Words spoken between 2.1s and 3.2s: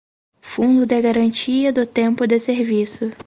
de serviço;